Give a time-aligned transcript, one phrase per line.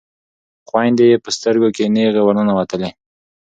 [0.67, 2.89] خویندې یې په سترګو کې نیغې ورننوتلې.